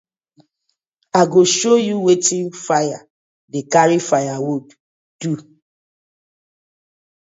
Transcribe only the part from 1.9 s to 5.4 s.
wetin fire dey karry firewood do.